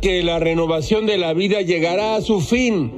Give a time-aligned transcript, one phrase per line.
[0.00, 2.92] que la renovación de la vida llegará a su fin,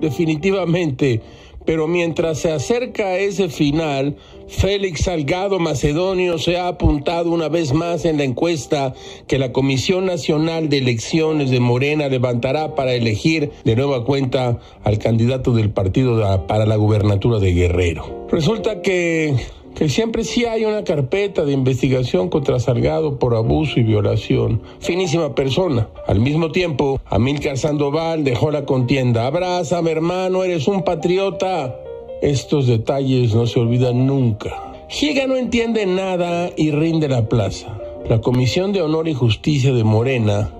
[0.00, 1.20] definitivamente.
[1.64, 4.16] Pero mientras se acerca a ese final,
[4.46, 8.94] Félix Salgado Macedonio se ha apuntado una vez más en la encuesta
[9.26, 14.98] que la Comisión Nacional de Elecciones de Morena levantará para elegir de nueva cuenta al
[14.98, 18.26] candidato del partido para la gubernatura de Guerrero.
[18.30, 19.34] Resulta que
[19.76, 24.62] que siempre sí hay una carpeta de investigación contra Salgado por abuso y violación.
[24.80, 25.88] Finísima persona.
[26.06, 29.26] Al mismo tiempo, Amílcar Sandoval dejó la contienda.
[29.26, 31.76] Abrázame, hermano, eres un patriota.
[32.22, 34.72] Estos detalles no se olvidan nunca.
[34.88, 37.78] Giga no entiende nada y rinde la plaza.
[38.08, 40.52] La Comisión de Honor y Justicia de Morena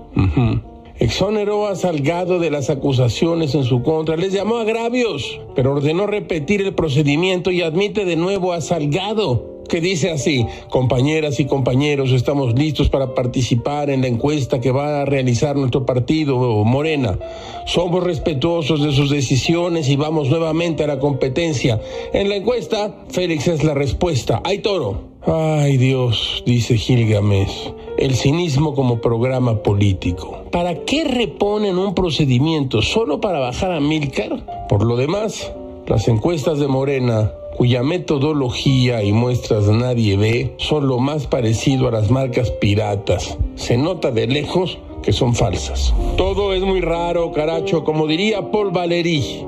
[0.99, 6.61] exoneró a Salgado de las acusaciones en su contra, les llamó agravios, pero ordenó repetir
[6.61, 12.53] el procedimiento y admite de nuevo a Salgado que dice así, compañeras y compañeros, estamos
[12.57, 17.19] listos para participar en la encuesta que va a realizar nuestro partido Morena.
[17.65, 21.81] Somos respetuosos de sus decisiones y vamos nuevamente a la competencia.
[22.13, 24.41] En la encuesta, Félix es la respuesta.
[24.43, 25.17] ¡Ay, toro!
[25.29, 30.43] Ay Dios, dice Gilgamesh, el cinismo como programa político.
[30.51, 34.67] ¿Para qué reponen un procedimiento solo para bajar a Milcar?
[34.69, 35.51] Por lo demás,
[35.87, 41.91] las encuestas de Morena, cuya metodología y muestras nadie ve, son lo más parecido a
[41.91, 43.37] las marcas piratas.
[43.55, 45.93] Se nota de lejos que son falsas.
[46.17, 49.45] Todo es muy raro, caracho, como diría Paul Valéry.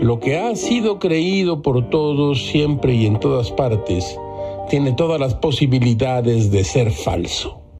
[0.00, 4.18] Lo que ha sido creído por todos siempre y en todas partes
[4.68, 7.61] tiene todas las posibilidades de ser falso.